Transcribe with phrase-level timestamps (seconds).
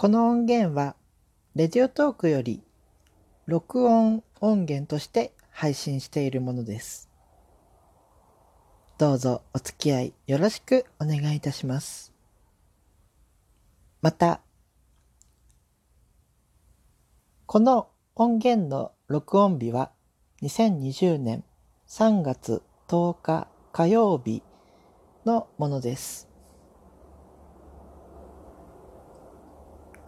[0.00, 0.96] この音源は、
[1.54, 2.62] レディオトークより
[3.44, 7.10] 録音音源として配信しているものです。
[8.96, 12.14] どうぞお付き合いよろしくお願いいたします。
[14.00, 14.40] また、
[17.44, 19.90] この音源の録音日は
[20.40, 21.44] 2020年
[21.88, 24.42] 3月10日火曜日
[25.26, 26.29] のものです。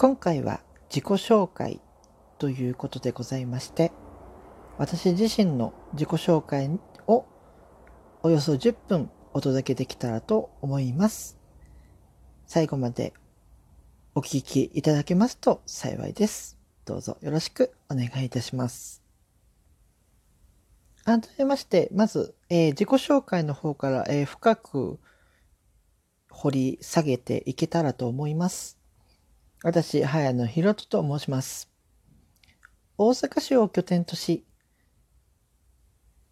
[0.02, 1.80] 今回は自己紹介
[2.38, 3.92] ということでございまして、
[4.76, 6.68] 私自身の自己紹介
[7.06, 7.24] を
[8.24, 11.38] およそ10分お届けできたらと思います。
[12.46, 13.12] 最後まで
[14.16, 16.58] お聞きいただけますと幸いです。
[16.84, 19.04] どうぞよろしくお願いいたします。
[21.04, 24.98] 改めまして、まず、えー、自己紹介の方から、えー、深く
[26.28, 28.81] 掘り下げていけたらと思います。
[29.64, 31.70] 私、早野博人と申します。
[32.98, 34.44] 大阪市を拠点とし、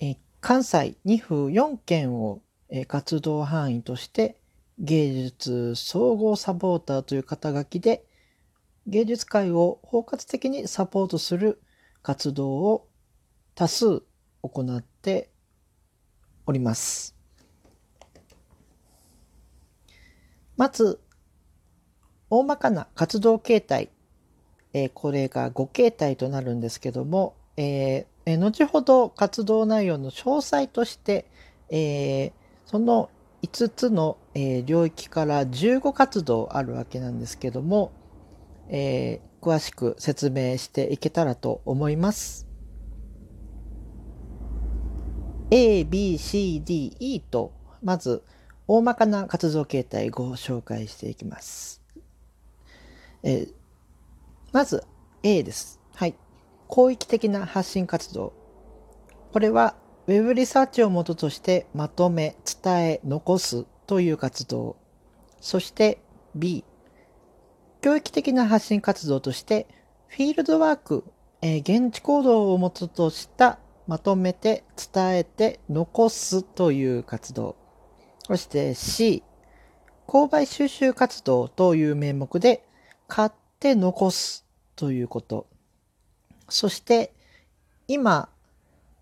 [0.00, 4.40] え関西2府4県を、え活動範囲として
[4.80, 8.04] 芸術総合サポーターという肩書きで
[8.86, 11.60] 芸術界を包括的にサポートする
[12.02, 12.88] 活動を
[13.54, 14.02] 多数
[14.42, 15.30] 行って
[16.46, 17.16] おります。
[20.56, 21.00] まず、
[22.30, 23.90] 大まかな活動形態、
[24.72, 31.26] えー、これが5形態となるんですけども、えー、後ほど活動内容の詳細として、
[31.70, 32.32] えー、
[32.66, 33.10] その
[33.42, 37.90] 5つの、え領域から15活動あるわけなんですけども、
[38.68, 42.46] え詳しく説明していけたらと思います。
[45.50, 48.22] A, B, C, D, E とまず
[48.68, 51.82] 大まかな活動形態ご紹介していきます。
[53.22, 53.52] えー、
[54.52, 54.84] まず
[55.22, 55.80] A です。
[55.94, 56.14] はい。
[56.70, 58.32] 広域的な発信活動。
[59.32, 59.76] これは
[60.06, 64.76] Web リサーチをもととしてまとめ、伝え、残すという活動。
[65.40, 66.00] そして
[66.34, 66.64] B。
[67.80, 69.66] 教育的な発信活動として
[70.08, 71.04] フィールドワーク、
[71.42, 77.56] えー、現地行動をもととしたまとめて、伝えて、残すという活動。
[78.24, 79.24] そして C。
[80.06, 82.64] 購買収集活動という名目で
[83.10, 85.46] 買って残すということ。
[86.48, 87.12] そして、
[87.88, 88.28] 今、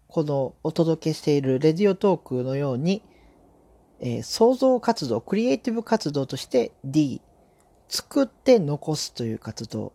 [0.09, 3.03] このお届けしているレディオトークのように、
[4.01, 7.21] えー、創造活動、クリエイティブ活動として D、
[7.89, 9.93] 作って残すという活動。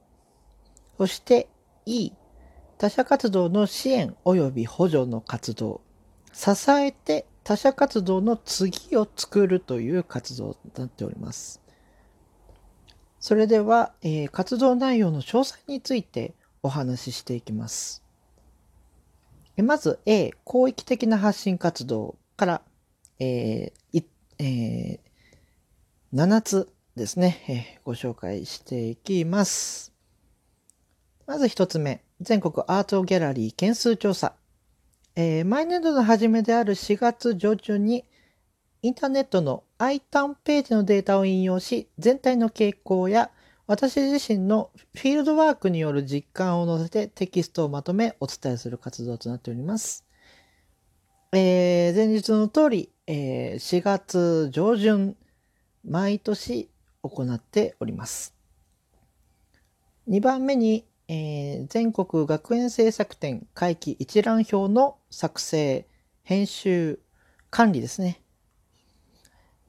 [0.97, 1.50] そして
[1.88, 2.12] E、
[2.78, 5.81] 他者活動の支援及び補助の活動。
[6.31, 11.62] 支えて他者活動の次を作るという活動となっております。
[13.23, 18.03] それでは、えー、活動内容の詳細についてお話ししていきます。
[19.56, 22.61] まず A、広域的な発信活動から、
[23.22, 24.03] えー
[24.39, 25.00] えー、
[26.13, 29.94] 7つですね、えー、ご紹介していきます。
[31.25, 34.34] まず1つ目、全国アートギャラリー件数調査。
[35.16, 38.03] えー、毎年度の初めである4月上旬に
[38.83, 43.31] インターネットの iTan ページのデータを引用し、全体の傾向や
[43.66, 50.05] 私自身のフィールドワークによる実感を載せてテキストをまとめお伝えする活動となっております。
[51.31, 55.16] えー、前日の通り、えー、4月上旬、
[55.85, 56.69] 毎年
[57.03, 58.35] 行っております。
[60.09, 65.88] 2番目に、えー、全国学園制作展会期一覧表の作成、
[66.23, 66.99] 編集、
[67.49, 68.22] 管理ですね。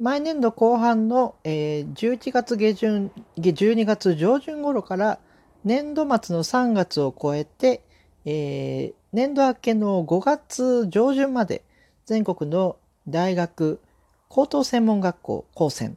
[0.01, 5.21] 毎年度後半の、えー、11月下旬、12月上旬頃から
[5.65, 7.83] 年度末の3月を超えて、
[8.25, 11.63] えー、年度明けの5月上旬まで
[12.07, 13.81] 全国の大学、
[14.29, 15.97] 高等専門学校、高専、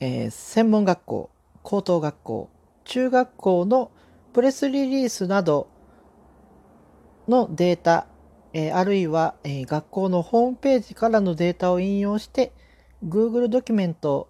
[0.00, 1.30] えー、専門学校、
[1.62, 2.50] 高等学校、
[2.84, 3.90] 中学校の
[4.34, 5.68] プレスリリースなど
[7.28, 8.08] のデータ、
[8.52, 12.52] えー、あるいは、えー、学校のホームページからのデータを引用して
[13.06, 14.28] Google ドキュメント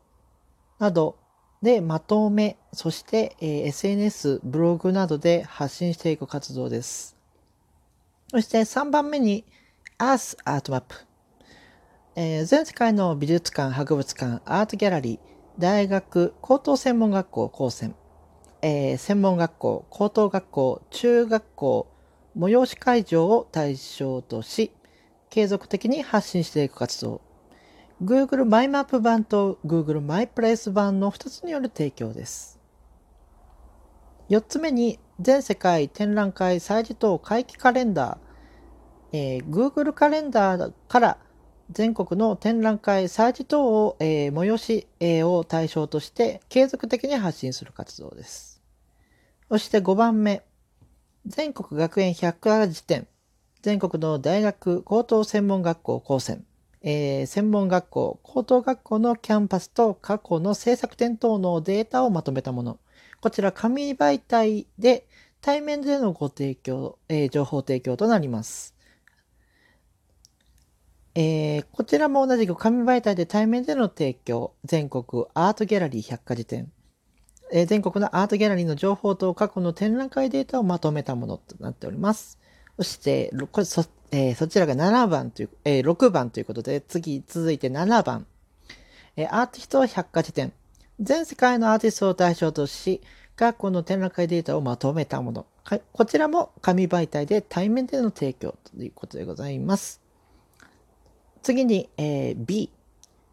[0.79, 1.17] など
[1.63, 7.17] でまとめ、そして、え、SNS、ブログなどで発信していく活動です。
[8.31, 9.45] そして3番目に
[9.99, 10.83] Earth Art Map。
[12.17, 15.19] えー、全世界の美術館、博物館、アートギャラリー、
[15.59, 17.95] 大学、高等専門学校、高専、
[18.61, 21.87] えー、専門学校、高等学校、中学校、
[22.37, 24.71] 催し会場を対象とし、
[25.31, 27.26] 継続的に発信していく活動。
[28.03, 32.61] Google マイマップ版と Google マイプレイス版の2つによる提供です。
[34.29, 41.19] 4つ目に全世界展覧会祭事等会期カレンダー、えー、Google カレンダーから
[41.71, 48.61] 全国の展覧会祭事等を、えー、催し、えー、を対象として継続的に発信する活動です。
[49.49, 50.43] そして5番目、
[51.25, 53.07] 全国学園百科事典、
[53.63, 56.45] 全国の大学高等専門学校高専、
[56.89, 62.79] えー、専門学校、高等学校のキャンパスと過去の制作点等のデータをまとめたもの。
[63.21, 65.09] こちら紙媒体で
[65.41, 68.73] 対面でのご提供、えー、情報提供となります。
[71.17, 76.71] えー、こちらも同じく紙媒体で対面での提供、全国アートギャラリー百科事典、
[77.51, 82.39] え、全国のアートギャラリーの情報と過去の展覧会データをまとめたものとなっております。
[82.77, 88.27] そして、これそ、えー、そちらが7番という、えー、6番ということで、次、続いて7番。
[89.17, 90.53] えー、アーティストは百科事典。
[91.01, 93.01] 全世界のアーティストを対象とし、
[93.37, 95.47] 学校の展覧会データをまとめたもの。
[95.93, 100.01] こちらも紙媒体で対面での提供ということでございます。
[101.43, 102.71] 次に、えー、B。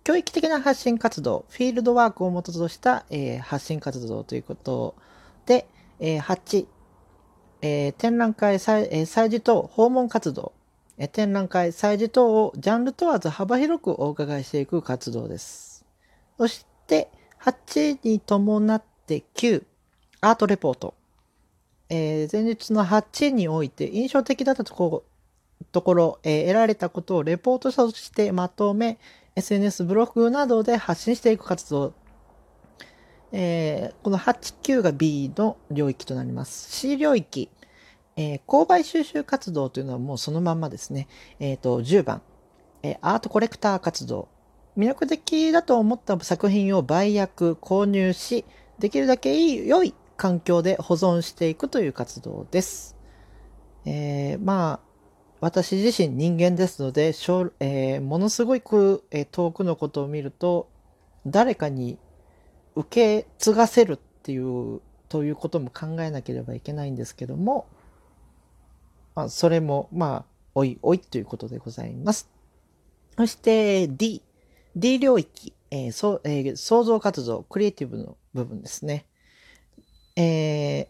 [0.04, 4.96] 教育的な発信活動、フィールドワークをもととした、えー、発信活動ということ
[5.46, 5.66] で、
[6.00, 6.66] えー、8、
[7.66, 10.52] えー、展覧会祭、えー、祭事等訪問活動、
[10.98, 15.86] えー、展覧会祭事等をジャンル問わず幅広くお伺いしていく活動です。
[16.38, 17.10] そして、
[17.42, 19.64] 8に伴って9、
[20.20, 20.94] アートレポート。
[21.90, 25.06] えー、前日の8において印象的だったとこ
[25.62, 28.98] ろ、ところえー、得られたことをレポートとしてまとめ、
[29.38, 31.94] SNS ブログなどで発信していく活動
[33.36, 36.72] えー、この8、9が B の領域となります。
[36.72, 37.50] C 領域、
[38.16, 41.08] えー、購買収集活動というのはもうそのまんまですね。
[41.40, 42.22] えっ、ー、と、10番、
[42.84, 44.28] え、アートコレクター活動。
[44.78, 48.46] 魅力的だと思った作品を売約、購入し、
[48.78, 52.96] できるだけ、良い環境で保存していくという活動です。
[53.86, 54.80] え、まあ、
[55.42, 57.16] 私自身人間ですので、
[57.60, 60.70] え、ものすごく、遠くのことを見ると、
[61.26, 61.98] 誰かに
[62.76, 67.68] 受け継がせるっていうということも考えなければいけないんですけども、
[69.16, 70.26] まあ、それもまあ
[70.56, 72.30] おいおいということでございます。
[73.18, 74.24] そして D。
[74.76, 79.06] D 領域、えーそえー、創造活動、クリエイティブの部分ですね。
[80.16, 80.88] えー、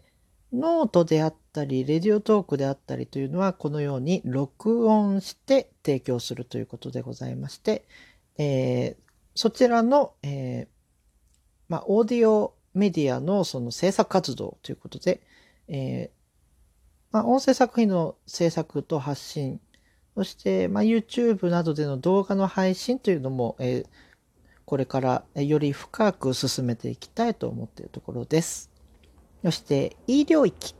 [0.53, 7.85] ノートであったり、レディオトークであったりというのは、このように録音して提供するということでございまして、
[8.37, 9.03] えー、
[9.35, 10.67] そちらの、え
[11.69, 15.21] まあ、オーディオメディアのその制作活動ということで、
[15.67, 16.23] えー、
[17.11, 19.59] まあ、音声作品の制作と発信、
[20.15, 23.85] そして、まあ、YouTube などでの動画の配信というのも、えー、
[24.65, 28.71] これからより深く進めていきたいと思っているところです。
[29.43, 30.75] そして、E 領域。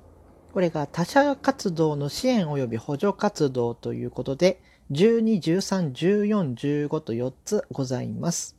[0.54, 8.56] これが他社活動の支援及び補助活動ということで、12、13、14、15と4つございます。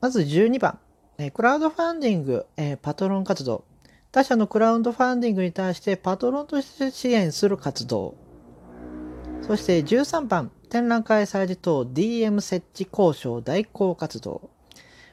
[0.00, 0.78] まず12番。
[1.16, 3.64] えクラウドファンディング、えパトロン活動。
[4.10, 8.14] 他社のクラウドファンディングに対してパトロンとして支援する活動。
[9.42, 14.50] そして13番、展覧会祭事等 DM 設置交渉代行活動。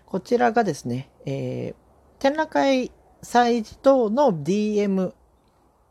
[0.06, 5.14] こちらがですね、えー、展覧会祭事等の DM、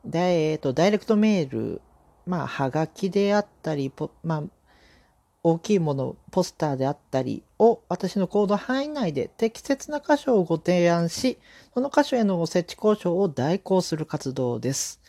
[0.04, 1.82] でえーと、ダイレクトメール、
[2.26, 3.92] まあ、はがきであったり、
[4.23, 4.42] まあ、
[5.42, 11.38] 大きいもの、ポスターであったりを私の行動範囲内で適切な箇所をご提案し、
[11.73, 15.00] その箇所への設置交渉を代行する活動です。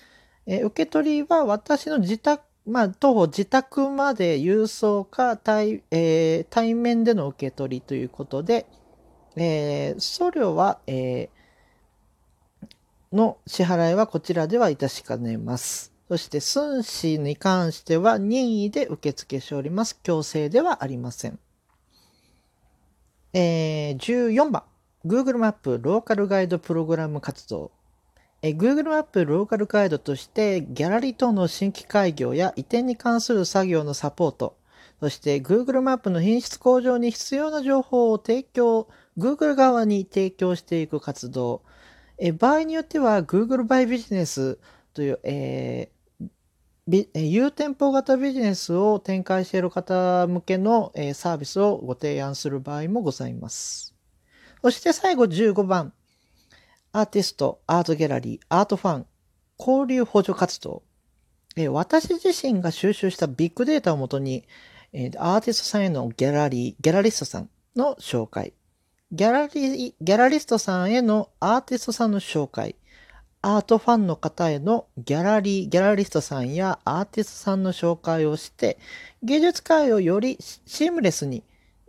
[0.45, 8.67] え、受け取りは私の自宅、まあ、徒歩自宅まで郵送か対,、えー、対面での受け取りということで、
[9.35, 15.90] えー、送料は、えー、の支払いはこちらではいたしかねます。
[16.11, 19.97] そして寸志に関しては任意で受付しております。
[20.03, 21.39] 強制ではありません。
[23.31, 24.63] えー、14番。
[25.05, 27.71] Google マップローカルガイドプログラム活動。
[28.41, 34.57] えー、Google マップローカルガイドとしてギャラリー等の新規開業や移転に関する作業のサポート、
[34.99, 41.61] そして Google マップの品質向上に必要な情報を提供、Google 側に提供していく活動、
[42.17, 44.57] え場合によっては Google by Business
[44.93, 46.00] という、えー
[47.13, 53.95] 有店舗型ビジネスを展開している方向けのサービスをご提案する場合もございます。
[54.61, 55.93] そして最後15番。
[56.91, 59.07] アーティスト、アートギャラリー、アートファン、
[59.57, 60.83] 交流補助活動。
[61.69, 64.45] 私自身が収集したビッグデータをもとに、
[65.17, 68.53] アーティストさんへのギャラリー、ギャラリストさんの紹介。
[69.13, 72.75] ギャラリー、ギャラリストさんへのアーティストさんの紹介。
[73.43, 78.77] アートファンの方へのギャラリー、ギャラリストさんやアーティストさんの紹介をして、
[79.23, 81.43] 芸術界をよりシームレスに、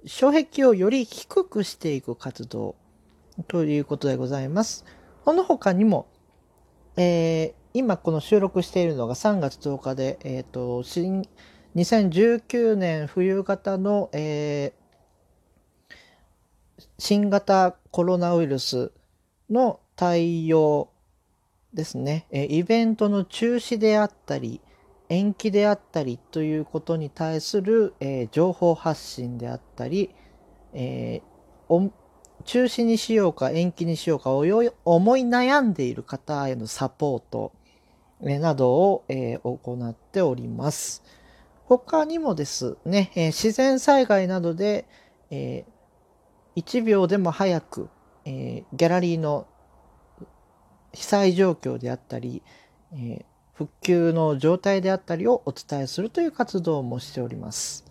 [0.07, 2.75] 障壁をより低くしていく活動
[3.49, 4.87] ということでございます。
[5.27, 6.07] この他にも、
[6.97, 11.29] えー、今この収録しているのが3月10日で、えっ、ー、と、新、
[11.77, 15.95] 2019年冬型の、えー、
[16.99, 18.91] 新型コロナウイルス
[19.51, 20.92] の対応
[21.75, 24.61] ですね、えイベントの中止であったり、
[25.09, 30.15] 延期であったりということに対する、え、情報発信であったり、
[30.75, 31.23] え、
[32.45, 37.53] 中止にしようか延期にしようか思い悩んでいる方へのサポート、
[38.21, 41.03] などを、え、行っております。
[41.65, 44.87] 他にもですね、え自然災害などで、
[45.31, 45.65] え
[46.57, 47.89] 1秒でも早く、
[48.27, 49.47] えギャラリーの
[50.93, 52.43] 被災状況であったり、
[52.95, 57.85] え復旧の状態であったりをお伝えするという活動もしております。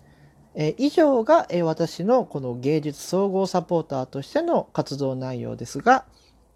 [0.53, 6.05] え以上が、え私のこの芸術総合サポーターとしての活動内容ですが、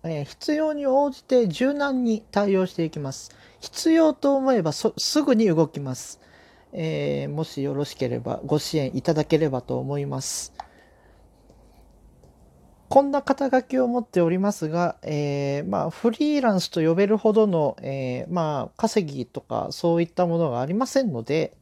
[0.03, 3.31] え必要に応じて柔軟に対応していきます。
[3.59, 6.19] 必要と思えばすぐに動きます。
[6.77, 10.53] えー、もしよろしければご支援いただければと思います。
[12.87, 21.57] こんな肩書きを持っておりますが、えー、まあ、フリーランスと呼べるほどの、えー、まあ、稼ぎとかそういったものがありませんので、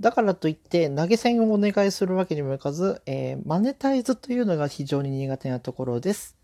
[0.00, 6.36] だからといって投げ銭をお願いするわけにもいかず、えー、マネタイズというのが非常に苦手なところです。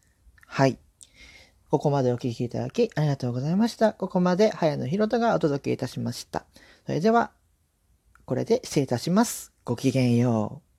[0.47, 0.79] はい。
[1.71, 3.93] ここまでお聴きいただきありがとうございました。
[3.93, 6.45] ここまで早野博人がお届けいたしました。
[6.87, 7.33] それでは、
[8.25, 9.53] これで失礼いたします。
[9.65, 10.72] ごきげんよう。